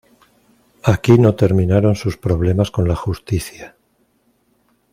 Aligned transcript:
Aquí 0.83 1.19
no 1.19 1.35
terminaron 1.35 1.95
sus 1.95 2.17
problemas 2.17 2.71
con 2.71 2.87
la 2.87 2.95
justicia. 2.95 3.75